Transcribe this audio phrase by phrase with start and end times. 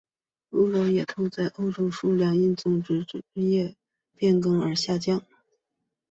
[0.49, 3.75] 欧洲野兔在欧洲的数量因种植业的
[4.15, 5.21] 变更而下降。